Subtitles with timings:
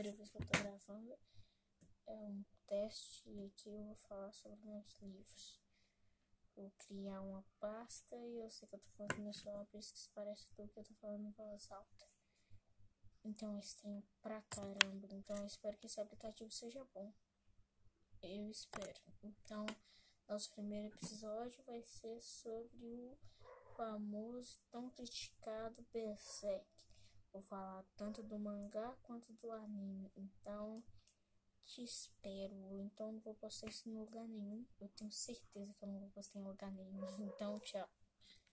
[0.00, 1.18] primeira vez que eu tô gravando.
[2.06, 5.60] É um teste e aqui eu vou falar sobre meus livros.
[6.56, 9.78] Vou criar uma pasta e eu sei que eu tô falando no meu celular, por
[9.78, 12.08] isso que parece tudo que eu tô falando em voz alta.
[13.22, 15.06] Então esse tem pra caramba.
[15.10, 17.12] Então eu espero que esse aplicativo seja bom.
[18.22, 19.00] Eu espero.
[19.22, 19.66] Então,
[20.26, 23.18] nosso primeiro episódio vai ser sobre o
[23.76, 26.79] famoso, tão criticado Berserk.
[27.32, 30.10] Vou falar tanto do mangá quanto do anime.
[30.16, 30.82] Então,
[31.64, 32.80] te espero.
[32.80, 34.66] Então, não vou postar isso em lugar nenhum.
[34.80, 37.06] Eu tenho certeza que eu não vou postar em lugar nenhum.
[37.20, 37.88] Então, tchau.